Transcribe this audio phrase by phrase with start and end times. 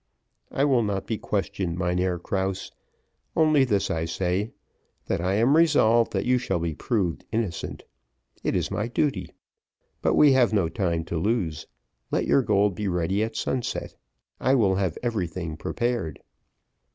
[0.49, 2.71] "I will not be questioned, Mynheer Krause;
[3.35, 4.51] only this I say,
[5.05, 7.83] that I am resolved that you shall be proved innocent.
[8.43, 9.29] It is my duty.
[10.01, 11.67] But we have no time to lose.
[12.09, 13.93] Let your gold be ready at sunset:
[14.39, 16.19] I will have everything prepared."